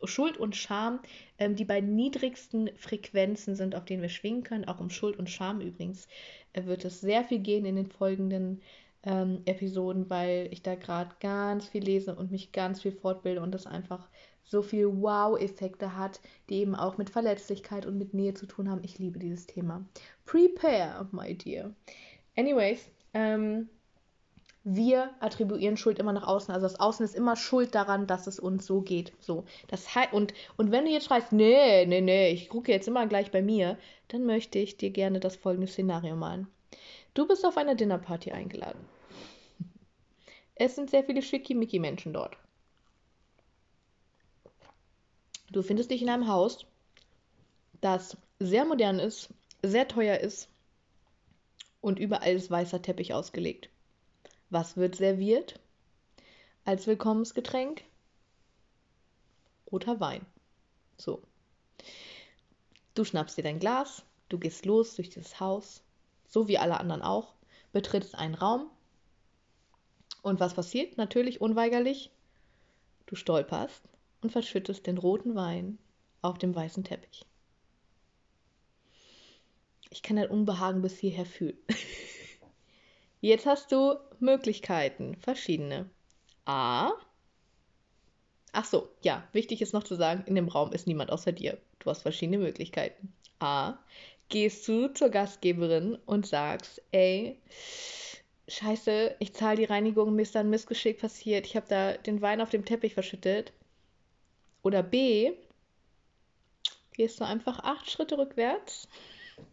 Schuld 0.04 0.38
und 0.38 0.56
Scham 0.56 1.00
ähm, 1.38 1.56
die 1.56 1.66
beiden 1.66 1.96
niedrigsten 1.96 2.70
Frequenzen 2.76 3.56
sind, 3.56 3.76
auf 3.76 3.86
denen 3.86 4.02
wir 4.02 4.10
schwingen 4.10 4.44
können. 4.44 4.66
Auch 4.66 4.80
um 4.80 4.90
Schuld 4.90 5.18
und 5.18 5.30
Scham 5.30 5.62
übrigens 5.62 6.08
äh, 6.54 6.66
wird 6.66 6.86
es 6.86 7.02
sehr 7.02 7.24
viel 7.24 7.40
gehen 7.40 7.66
in 7.66 7.76
den 7.76 7.88
folgenden 7.88 8.62
ähm, 9.04 9.44
Episoden, 9.46 10.10
weil 10.10 10.50
ich 10.52 10.64
da 10.64 10.74
gerade 10.74 11.16
ganz 11.20 11.68
viel 11.68 11.84
lese 11.84 12.16
und 12.16 12.32
mich 12.32 12.52
ganz 12.52 12.82
viel 12.82 12.92
fortbilde 12.92 13.42
und 13.42 13.54
das 13.54 13.68
einfach 13.68 14.10
so 14.48 14.62
viel 14.62 14.88
Wow-Effekte 14.88 15.96
hat, 15.96 16.20
die 16.50 16.56
eben 16.56 16.76
auch 16.76 16.98
mit 16.98 17.10
Verletzlichkeit 17.10 17.86
und 17.86 17.98
mit 17.98 18.14
Nähe 18.14 18.34
zu 18.34 18.46
tun 18.46 18.70
haben. 18.70 18.82
Ich 18.84 18.98
liebe 18.98 19.20
dieses 19.20 19.46
Thema. 19.46 19.86
Prepare, 20.26 21.08
my 21.12 21.36
dear. 21.36 21.72
Anyways, 22.36 22.90
ähm, 23.14 23.70
wir 24.64 25.12
attribuieren 25.22 25.78
Schuld 25.78 26.00
immer 26.00 26.14
nach 26.14 26.28
außen. 26.28 26.54
Also 26.54 26.66
das 26.66 26.80
Außen 26.80 27.06
ist 27.06 27.16
immer 27.16 27.36
schuld 27.36 27.74
daran, 27.76 28.06
dass 28.06 28.28
es 28.28 28.40
uns 28.40 28.66
so 28.66 28.82
geht. 28.82 29.14
So. 29.20 29.46
Das 29.68 29.88
und, 30.12 30.34
und 30.58 30.72
wenn 30.72 30.86
du 30.86 30.92
jetzt 30.92 31.06
schreist, 31.06 31.32
nee, 31.32 31.86
nee, 31.86 32.02
nee, 32.02 32.32
ich 32.32 32.50
gucke 32.50 32.72
jetzt 32.72 32.88
immer 32.88 33.08
gleich 33.08 33.32
bei 33.32 33.42
mir, 33.42 33.78
dann 34.10 34.26
möchte 34.26 34.60
ich 34.60 34.78
dir 34.78 34.90
gerne 34.90 35.20
das 35.20 35.36
folgende 35.36 35.68
Szenario 35.68 36.16
malen. 36.16 36.48
Du 37.14 37.28
bist 37.28 37.46
auf 37.46 37.58
einer 37.58 37.76
Dinnerparty 37.76 38.32
eingeladen. 38.32 38.80
Es 40.56 40.76
sind 40.76 40.90
sehr 40.90 41.04
viele 41.04 41.22
Schickimicki-Menschen 41.22 42.14
dort. 42.14 42.38
Du 45.52 45.62
findest 45.62 45.92
dich 45.92 46.02
in 46.02 46.10
einem 46.10 46.28
Haus, 46.28 46.66
das 47.80 48.18
sehr 48.40 48.66
modern 48.66 49.00
ist, 49.00 49.30
sehr 49.64 49.88
teuer 49.88 50.18
ist 50.18 50.50
und 51.80 52.00
überall 52.00 52.34
ist 52.34 52.52
weißer 52.52 52.82
Teppich 52.82 53.14
ausgelegt. 53.14 53.70
Was 54.50 54.76
wird 54.76 54.96
serviert 54.96 55.60
als 56.66 56.86
Willkommensgetränk? 56.86 57.84
Roter 59.72 60.00
Wein. 60.00 60.26
So. 60.98 61.22
Du 62.94 63.06
schnappst 63.06 63.38
dir 63.38 63.44
dein 63.44 63.60
Glas, 63.60 64.04
du 64.30 64.38
gehst 64.40 64.66
los 64.66 64.96
durch 64.96 65.10
dieses 65.10 65.40
Haus, 65.40 65.82
so 66.28 66.48
wie 66.48 66.58
alle 66.58 66.80
anderen 66.80 67.02
auch, 67.02 67.36
betrittst 67.72 68.16
einen 68.16 68.36
Raum. 68.36 68.70
Und 70.24 70.40
was 70.40 70.56
passiert? 70.56 70.98
Natürlich 70.98 71.40
unweigerlich. 71.40 72.12
Du 73.06 73.16
stolperst 73.16 73.84
und 74.22 74.32
verschüttest 74.32 74.88
den 74.88 74.98
roten 74.98 75.36
Wein 75.36 75.78
auf 76.22 76.38
dem 76.38 76.56
weißen 76.56 76.84
Teppich. 76.84 77.26
Ich 79.90 80.04
kann 80.04 80.18
dein 80.18 80.30
Unbehagen 80.30 80.82
bis 80.82 80.98
hierher 80.98 81.26
fühlen. 81.26 81.58
Jetzt 83.22 83.46
hast 83.46 83.72
du 83.72 83.96
Möglichkeiten, 84.20 85.16
verschiedene. 85.16 85.90
A. 86.46 86.92
Ach 88.52 88.66
so, 88.66 88.90
ja, 89.02 89.28
wichtig 89.34 89.62
ist 89.62 89.74
noch 89.74 89.84
zu 89.84 89.96
sagen, 89.96 90.24
in 90.26 90.36
dem 90.36 90.48
Raum 90.48 90.72
ist 90.72 90.88
niemand 90.88 91.12
außer 91.12 91.32
dir. 91.32 91.58
Du 91.80 91.90
hast 91.90 92.02
verschiedene 92.02 92.38
Möglichkeiten. 92.38 93.14
A. 93.40 93.78
Gehst 94.30 94.68
du 94.68 94.90
zur 94.90 95.10
Gastgeberin 95.10 95.96
und 96.06 96.28
sagst, 96.28 96.82
ey, 96.92 97.40
scheiße, 98.48 99.16
ich 99.20 99.34
zahle 99.34 99.58
die 99.58 99.66
Reinigung, 99.66 100.16
mir 100.16 100.24
ist 100.24 100.36
da 100.36 100.42
ein 100.42 100.50
Missgeschick 100.50 101.00
passiert, 101.00 101.46
ich 101.46 101.56
habe 101.56 101.68
da 101.70 101.94
den 101.94 102.22
Wein 102.22 102.42
auf 102.42 102.50
dem 102.50 102.66
Teppich 102.66 102.94
verschüttet. 102.94 103.54
Oder 104.68 104.84
B, 104.84 105.32
gehst 106.92 107.22
du 107.22 107.24
einfach 107.24 107.60
acht 107.60 107.90
Schritte 107.90 108.18
rückwärts, 108.18 108.90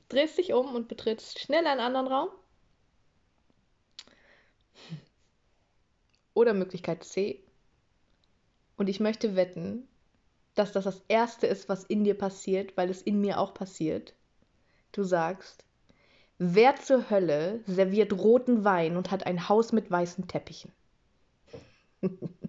drehst 0.09 0.39
dich 0.39 0.53
um 0.53 0.75
und 0.75 0.89
betrittst 0.89 1.39
schnell 1.39 1.69
einen 1.69 1.79
anderen 1.79 2.09
Raum. 2.09 2.31
Oder 6.35 6.53
Möglichkeit 6.53 7.05
C. 7.05 7.45
Und 8.77 8.89
ich 8.89 8.99
möchte 8.99 9.37
wetten, 9.37 9.87
dass 10.57 10.73
das 10.73 10.83
das 10.83 11.01
Erste 11.07 11.47
ist, 11.47 11.69
was 11.69 11.85
in 11.85 12.03
dir 12.03 12.19
passiert, 12.19 12.77
weil 12.77 12.91
es 12.91 13.01
in 13.01 13.21
mir 13.21 13.39
auch 13.39 13.55
passiert. 13.55 14.15
Du 14.91 15.05
sagst, 15.05 15.65
wer 16.39 16.75
zur 16.75 17.09
Hölle 17.09 17.63
serviert 17.69 18.13
roten 18.15 18.65
Wein 18.65 18.97
und 18.97 19.13
hat 19.13 19.27
ein 19.27 19.49
Haus 19.49 19.71
mit 19.71 19.89
weißen 19.89 20.27
Teppichen? 20.27 20.73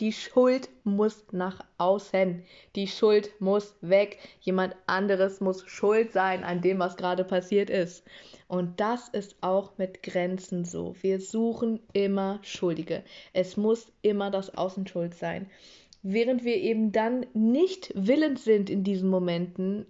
Die 0.00 0.12
Schuld 0.12 0.68
muss 0.82 1.26
nach 1.30 1.64
außen. 1.78 2.42
Die 2.74 2.88
Schuld 2.88 3.30
muss 3.40 3.76
weg. 3.80 4.18
Jemand 4.40 4.74
anderes 4.86 5.40
muss 5.40 5.64
schuld 5.68 6.10
sein 6.10 6.42
an 6.42 6.60
dem, 6.60 6.80
was 6.80 6.96
gerade 6.96 7.22
passiert 7.22 7.70
ist. 7.70 8.04
Und 8.48 8.80
das 8.80 9.08
ist 9.10 9.36
auch 9.42 9.78
mit 9.78 10.02
Grenzen 10.02 10.64
so. 10.64 10.96
Wir 11.02 11.20
suchen 11.20 11.78
immer 11.92 12.40
Schuldige. 12.42 13.04
Es 13.32 13.56
muss 13.56 13.92
immer 14.02 14.32
das 14.32 14.52
Außen 14.56 14.88
schuld 14.88 15.14
sein. 15.14 15.48
Während 16.02 16.42
wir 16.42 16.56
eben 16.56 16.90
dann 16.90 17.26
nicht 17.32 17.92
willens 17.94 18.42
sind, 18.42 18.70
in 18.70 18.82
diesen 18.82 19.08
Momenten 19.08 19.86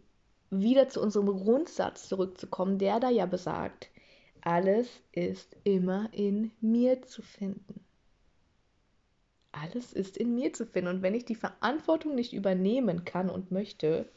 wieder 0.51 0.91
zu 0.91 1.01
unserem 1.01 1.29
Grundsatz 1.29 2.07
zurückzukommen, 2.07 2.79
der 2.79 3.01
da 3.01 3.09
ja 3.09 3.25
besagt, 3.25 3.89
alles 4.43 4.89
ist 5.13 5.57
immer 5.65 6.11
in 6.13 6.51
mir 6.61 7.01
zu 7.03 7.23
finden 7.23 7.81
alles 9.53 9.93
ist 9.93 10.17
in 10.17 10.35
mir 10.35 10.53
zu 10.53 10.67
finden. 10.67 10.97
Und 10.97 11.03
wenn 11.03 11.15
ich 11.15 11.25
die 11.25 11.35
Verantwortung 11.35 12.15
nicht 12.15 12.33
übernehmen 12.33 13.05
kann 13.05 13.31
und 13.31 13.51
möchte, 13.51 14.09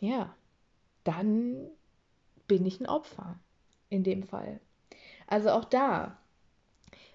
ja, 0.00 0.34
dann 1.04 1.68
bin 2.48 2.66
ich 2.66 2.80
ein 2.80 2.86
Opfer 2.86 3.38
in 3.88 4.04
dem 4.04 4.22
Fall. 4.22 4.60
Also 5.26 5.50
auch 5.50 5.64
da, 5.64 6.18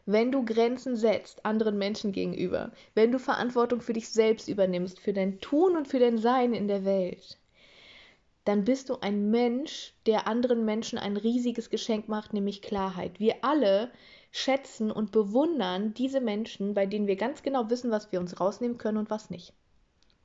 wenn 0.05 0.31
du 0.31 0.45
Grenzen 0.45 0.95
setzt 0.95 1.45
anderen 1.45 1.77
Menschen 1.77 2.11
gegenüber, 2.11 2.71
wenn 2.95 3.11
du 3.11 3.19
Verantwortung 3.19 3.81
für 3.81 3.93
dich 3.93 4.09
selbst 4.09 4.47
übernimmst, 4.47 4.99
für 4.99 5.13
dein 5.13 5.39
Tun 5.41 5.75
und 5.75 5.87
für 5.87 5.99
dein 5.99 6.17
Sein 6.17 6.53
in 6.53 6.67
der 6.67 6.85
Welt, 6.85 7.37
dann 8.45 8.63
bist 8.63 8.87
du 8.87 8.99
ein 9.01 9.29
Mensch, 9.29 9.93
der 10.05 10.25
anderen 10.25 10.63
Menschen 10.63 10.97
ein 10.97 11.17
riesiges 11.17 11.69
Geschenk 11.69 12.07
macht, 12.07 12.31
nämlich 12.31 12.61
Klarheit. 12.61 13.19
Wir 13.19 13.35
alle 13.41 13.91
schätzen 14.37 14.91
und 14.91 15.11
bewundern 15.11 15.95
diese 15.95 16.21
Menschen, 16.21 16.75
bei 16.75 16.85
denen 16.85 17.07
wir 17.07 17.15
ganz 17.15 17.41
genau 17.41 17.69
wissen, 17.71 17.89
was 17.89 18.11
wir 18.11 18.19
uns 18.19 18.39
rausnehmen 18.39 18.77
können 18.77 18.99
und 18.99 19.09
was 19.09 19.31
nicht. 19.31 19.53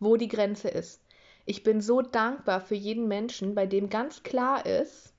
Wo 0.01 0.17
die 0.17 0.29
Grenze 0.29 0.69
ist. 0.69 1.01
Ich 1.47 1.63
bin 1.63 1.81
so 1.81 2.03
dankbar 2.03 2.61
für 2.61 2.75
jeden 2.75 3.09
Menschen, 3.09 3.55
bei 3.55 3.67
dem 3.67 3.89
ganz 3.89 4.23
klar 4.23 4.67
ist, 4.67 5.15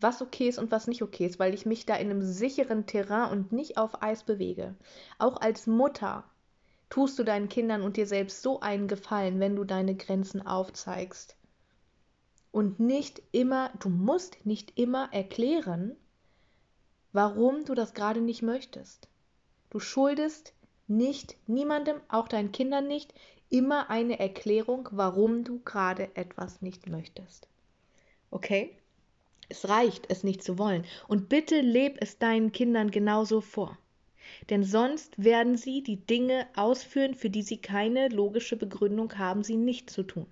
was 0.00 0.20
okay 0.20 0.48
ist 0.48 0.58
und 0.58 0.72
was 0.72 0.88
nicht 0.88 1.02
okay 1.02 1.26
ist, 1.26 1.38
weil 1.38 1.54
ich 1.54 1.64
mich 1.64 1.86
da 1.86 1.94
in 1.94 2.10
einem 2.10 2.22
sicheren 2.22 2.86
Terrain 2.86 3.30
und 3.30 3.52
nicht 3.52 3.78
auf 3.78 4.02
Eis 4.02 4.24
bewege. 4.24 4.74
Auch 5.18 5.40
als 5.40 5.66
Mutter 5.68 6.24
tust 6.90 7.18
du 7.18 7.24
deinen 7.24 7.48
Kindern 7.48 7.82
und 7.82 7.96
dir 7.96 8.06
selbst 8.06 8.42
so 8.42 8.60
einen 8.60 8.88
Gefallen, 8.88 9.38
wenn 9.38 9.54
du 9.54 9.64
deine 9.64 9.94
Grenzen 9.94 10.44
aufzeigst. 10.44 11.36
Und 12.50 12.80
nicht 12.80 13.22
immer, 13.30 13.70
du 13.78 13.88
musst 13.88 14.44
nicht 14.44 14.76
immer 14.76 15.08
erklären, 15.12 15.96
warum 17.14 17.64
du 17.64 17.74
das 17.74 17.94
gerade 17.94 18.20
nicht 18.20 18.42
möchtest. 18.42 19.08
Du 19.70 19.80
schuldest 19.80 20.52
nicht 20.88 21.36
niemandem, 21.46 22.00
auch 22.08 22.28
deinen 22.28 22.52
Kindern 22.52 22.86
nicht, 22.86 23.14
immer 23.48 23.88
eine 23.88 24.18
Erklärung, 24.18 24.88
warum 24.90 25.44
du 25.44 25.60
gerade 25.60 26.14
etwas 26.16 26.60
nicht 26.60 26.88
möchtest. 26.88 27.48
Okay? 28.30 28.76
Es 29.48 29.68
reicht, 29.68 30.10
es 30.10 30.24
nicht 30.24 30.42
zu 30.42 30.58
wollen. 30.58 30.84
Und 31.06 31.28
bitte 31.28 31.60
leb 31.60 31.98
es 32.00 32.18
deinen 32.18 32.50
Kindern 32.50 32.90
genauso 32.90 33.40
vor. 33.40 33.78
Denn 34.50 34.64
sonst 34.64 35.22
werden 35.22 35.56
sie 35.56 35.82
die 35.82 36.04
Dinge 36.04 36.48
ausführen, 36.56 37.14
für 37.14 37.30
die 37.30 37.42
sie 37.42 37.58
keine 37.58 38.08
logische 38.08 38.56
Begründung 38.56 39.16
haben, 39.18 39.44
sie 39.44 39.56
nicht 39.56 39.88
zu 39.88 40.02
tun. 40.02 40.26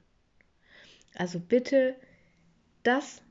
Also 1.14 1.38
bitte 1.38 1.94
das 2.82 3.22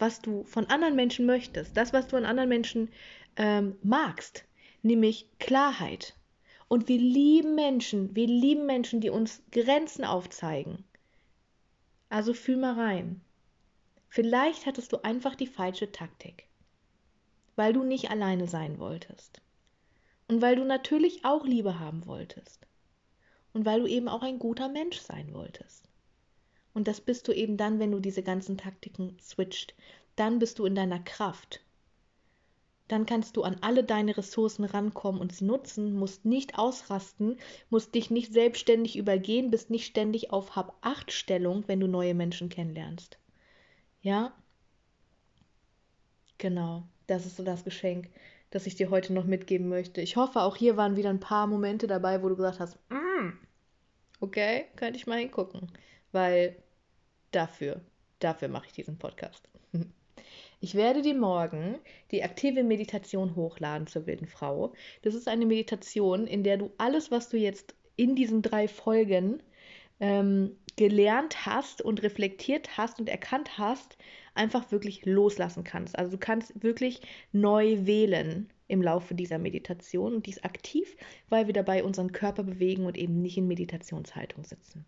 was 0.00 0.20
du 0.20 0.44
von 0.44 0.66
anderen 0.66 0.96
Menschen 0.96 1.26
möchtest, 1.26 1.76
das, 1.76 1.92
was 1.92 2.08
du 2.08 2.16
an 2.16 2.24
anderen 2.24 2.48
Menschen 2.48 2.90
ähm, 3.36 3.76
magst, 3.82 4.44
nämlich 4.82 5.28
Klarheit. 5.38 6.14
Und 6.68 6.88
wir 6.88 6.98
lieben 6.98 7.54
Menschen, 7.54 8.14
wir 8.14 8.26
lieben 8.26 8.66
Menschen, 8.66 9.00
die 9.00 9.10
uns 9.10 9.42
Grenzen 9.50 10.04
aufzeigen. 10.04 10.84
Also 12.08 12.32
fühl 12.32 12.56
mal 12.56 12.74
rein. 12.74 13.20
Vielleicht 14.08 14.66
hattest 14.66 14.92
du 14.92 15.04
einfach 15.04 15.34
die 15.34 15.46
falsche 15.46 15.92
Taktik, 15.92 16.48
weil 17.56 17.72
du 17.72 17.84
nicht 17.84 18.10
alleine 18.10 18.48
sein 18.48 18.78
wolltest. 18.78 19.40
Und 20.28 20.42
weil 20.42 20.56
du 20.56 20.64
natürlich 20.64 21.24
auch 21.24 21.44
Liebe 21.44 21.78
haben 21.78 22.06
wolltest. 22.06 22.66
Und 23.52 23.64
weil 23.64 23.80
du 23.80 23.86
eben 23.86 24.08
auch 24.08 24.22
ein 24.22 24.38
guter 24.38 24.68
Mensch 24.68 24.98
sein 24.98 25.34
wolltest. 25.34 25.89
Und 26.74 26.88
das 26.88 27.00
bist 27.00 27.26
du 27.28 27.32
eben 27.32 27.56
dann, 27.56 27.78
wenn 27.78 27.90
du 27.92 28.00
diese 28.00 28.22
ganzen 28.22 28.56
Taktiken 28.58 29.16
switcht. 29.20 29.74
Dann 30.16 30.38
bist 30.38 30.58
du 30.58 30.66
in 30.66 30.74
deiner 30.74 31.00
Kraft. 31.00 31.60
dann 32.88 33.06
kannst 33.06 33.36
du 33.36 33.42
an 33.44 33.56
alle 33.60 33.84
deine 33.84 34.16
Ressourcen 34.16 34.64
rankommen 34.64 35.20
und 35.20 35.32
sie 35.32 35.44
nutzen, 35.44 35.94
musst 35.94 36.24
nicht 36.24 36.58
ausrasten, 36.58 37.38
musst 37.70 37.94
dich 37.94 38.10
nicht 38.10 38.32
selbstständig 38.32 38.96
übergehen, 38.96 39.50
bist 39.50 39.70
nicht 39.70 39.86
ständig 39.86 40.32
auf 40.32 40.56
Hab-Acht-Stellung, 40.56 41.64
wenn 41.68 41.78
du 41.80 41.86
neue 41.86 42.14
Menschen 42.14 42.48
kennenlernst. 42.48 43.18
Ja? 44.02 44.34
Genau, 46.38 46.82
das 47.06 47.26
ist 47.26 47.36
so 47.36 47.44
das 47.44 47.62
Geschenk, 47.64 48.10
das 48.50 48.66
ich 48.66 48.74
dir 48.74 48.90
heute 48.90 49.12
noch 49.12 49.24
mitgeben 49.24 49.68
möchte. 49.68 50.00
Ich 50.00 50.16
hoffe, 50.16 50.40
auch 50.42 50.56
hier 50.56 50.76
waren 50.76 50.96
wieder 50.96 51.10
ein 51.10 51.20
paar 51.20 51.46
Momente 51.46 51.86
dabei, 51.86 52.22
wo 52.22 52.28
du 52.28 52.34
gesagt 52.36 52.58
hast, 52.60 52.76
mm, 52.90 53.30
okay, 54.20 54.64
könnte 54.76 54.98
ich 54.98 55.06
mal 55.06 55.18
hingucken, 55.18 55.70
weil 56.12 56.56
dafür, 57.30 57.80
dafür 58.18 58.48
mache 58.48 58.66
ich 58.66 58.72
diesen 58.72 58.98
Podcast. 58.98 59.48
Ich 60.62 60.74
werde 60.74 61.00
dir 61.00 61.14
morgen 61.14 61.78
die 62.10 62.22
aktive 62.22 62.62
Meditation 62.62 63.34
hochladen 63.34 63.86
zur 63.86 64.06
wilden 64.06 64.26
Frau. 64.26 64.74
Das 65.00 65.14
ist 65.14 65.26
eine 65.26 65.46
Meditation, 65.46 66.26
in 66.26 66.44
der 66.44 66.58
du 66.58 66.70
alles, 66.76 67.10
was 67.10 67.30
du 67.30 67.38
jetzt 67.38 67.74
in 67.96 68.14
diesen 68.14 68.42
drei 68.42 68.68
Folgen 68.68 69.42
ähm, 70.00 70.58
gelernt 70.76 71.46
hast 71.46 71.82
und 71.82 72.02
reflektiert 72.02 72.76
hast 72.76 73.00
und 73.00 73.08
erkannt 73.08 73.58
hast, 73.58 73.96
einfach 74.34 74.70
wirklich 74.70 75.04
loslassen 75.04 75.64
kannst. 75.64 75.98
Also 75.98 76.12
du 76.12 76.18
kannst 76.18 76.62
wirklich 76.62 77.00
neu 77.32 77.86
wählen 77.86 78.50
im 78.68 78.82
Laufe 78.82 79.14
dieser 79.14 79.38
Meditation 79.38 80.14
und 80.14 80.26
dies 80.26 80.42
aktiv, 80.44 80.96
weil 81.28 81.46
wir 81.46 81.52
dabei 81.52 81.84
unseren 81.84 82.12
Körper 82.12 82.44
bewegen 82.44 82.86
und 82.86 82.96
eben 82.96 83.20
nicht 83.20 83.36
in 83.36 83.48
Meditationshaltung 83.48 84.44
sitzen. 84.44 84.84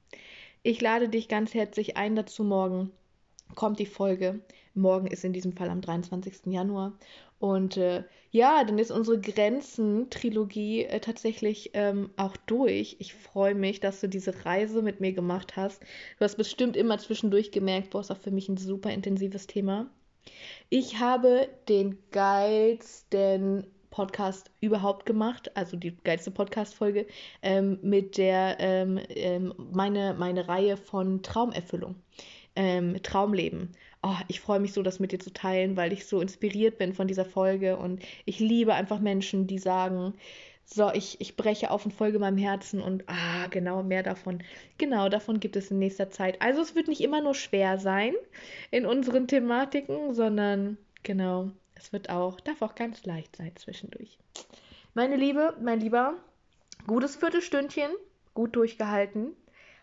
Ich 0.62 0.80
lade 0.80 1.08
dich 1.08 1.28
ganz 1.28 1.54
herzlich 1.54 1.96
ein 1.96 2.14
dazu 2.16 2.44
morgen 2.44 2.92
kommt 3.54 3.78
die 3.78 3.86
Folge. 3.86 4.40
Morgen 4.74 5.06
ist 5.06 5.24
in 5.24 5.32
diesem 5.32 5.52
Fall 5.52 5.68
am 5.68 5.80
23. 5.80 6.46
Januar. 6.46 6.92
Und 7.38 7.76
äh, 7.76 8.04
ja, 8.30 8.64
dann 8.64 8.78
ist 8.78 8.90
unsere 8.90 9.20
Grenzen-Trilogie 9.20 10.84
äh, 10.84 11.00
tatsächlich 11.00 11.70
ähm, 11.74 12.10
auch 12.16 12.36
durch. 12.46 12.96
Ich 13.00 13.14
freue 13.14 13.54
mich, 13.54 13.80
dass 13.80 14.00
du 14.00 14.08
diese 14.08 14.44
Reise 14.44 14.80
mit 14.80 15.00
mir 15.00 15.12
gemacht 15.12 15.56
hast. 15.56 15.82
Du 16.18 16.24
hast 16.24 16.36
bestimmt 16.36 16.76
immer 16.76 16.98
zwischendurch 16.98 17.50
gemerkt, 17.50 17.90
boah, 17.90 18.00
ist 18.00 18.10
auch 18.10 18.18
für 18.18 18.30
mich 18.30 18.48
ein 18.48 18.56
super 18.56 18.90
intensives 18.90 19.46
Thema. 19.46 19.90
Ich 20.70 21.00
habe 21.00 21.48
den 21.68 21.98
geilsten 22.12 23.66
Podcast 23.92 24.50
überhaupt 24.60 25.06
gemacht, 25.06 25.56
also 25.56 25.76
die 25.76 25.96
geilste 26.02 26.32
Podcast-Folge, 26.32 27.06
ähm, 27.42 27.78
mit 27.82 28.18
der 28.18 28.56
ähm, 28.58 28.98
ähm, 29.10 29.54
meine, 29.72 30.14
meine 30.18 30.48
Reihe 30.48 30.76
von 30.76 31.22
Traumerfüllung 31.22 31.94
ähm, 32.56 33.00
Traumleben. 33.02 33.70
Oh, 34.02 34.16
ich 34.26 34.40
freue 34.40 34.58
mich 34.58 34.72
so, 34.72 34.82
das 34.82 34.98
mit 34.98 35.12
dir 35.12 35.20
zu 35.20 35.32
teilen, 35.32 35.76
weil 35.76 35.92
ich 35.92 36.06
so 36.06 36.20
inspiriert 36.20 36.78
bin 36.78 36.92
von 36.92 37.06
dieser 37.06 37.24
Folge 37.24 37.76
und 37.76 38.02
ich 38.24 38.40
liebe 38.40 38.74
einfach 38.74 38.98
Menschen, 38.98 39.46
die 39.46 39.58
sagen, 39.58 40.14
so, 40.64 40.90
ich, 40.92 41.20
ich 41.20 41.36
breche 41.36 41.70
auf 41.70 41.84
und 41.84 41.92
folge 41.92 42.18
meinem 42.18 42.38
Herzen 42.38 42.80
und 42.80 43.04
ah, 43.08 43.46
genau, 43.48 43.82
mehr 43.82 44.02
davon. 44.02 44.42
Genau, 44.78 45.08
davon 45.08 45.38
gibt 45.40 45.56
es 45.56 45.70
in 45.70 45.78
nächster 45.78 46.10
Zeit. 46.10 46.40
Also 46.40 46.62
es 46.62 46.74
wird 46.74 46.88
nicht 46.88 47.02
immer 47.02 47.20
nur 47.20 47.34
schwer 47.34 47.78
sein 47.78 48.14
in 48.70 48.86
unseren 48.86 49.28
Thematiken, 49.28 50.14
sondern 50.14 50.78
genau, 51.02 51.50
es 51.82 51.92
wird 51.92 52.10
auch, 52.10 52.40
darf 52.40 52.62
auch 52.62 52.76
ganz 52.76 53.04
leicht 53.04 53.34
sein 53.34 53.56
zwischendurch. 53.56 54.16
Meine 54.94 55.16
Liebe, 55.16 55.56
mein 55.60 55.80
Lieber, 55.80 56.14
gutes 56.86 57.16
Viertelstündchen, 57.16 57.90
gut 58.34 58.54
durchgehalten. 58.54 59.32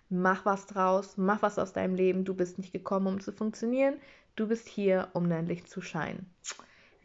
Mach 0.10 0.46
was 0.46 0.66
draus, 0.66 1.18
mach 1.18 1.42
was 1.42 1.60
aus 1.60 1.74
deinem 1.74 1.96
Leben. 1.96 2.24
Du 2.24 2.34
bist 2.34 2.58
nicht 2.58 2.72
gekommen, 2.72 3.08
um 3.08 3.20
zu 3.20 3.34
funktionieren. 3.34 4.00
Du 4.38 4.48
bist 4.48 4.68
hier, 4.70 5.10
um 5.14 5.30
dein 5.30 5.46
Licht 5.46 5.70
zu 5.70 5.82
scheinen. 5.82 6.34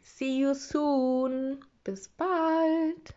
See 0.01 0.39
you 0.39 0.53
soon. 0.53 1.59
Bis 1.83 2.07
bald. 2.07 3.15